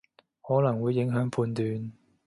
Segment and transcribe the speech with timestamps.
[0.41, 1.91] 可能會影響判斷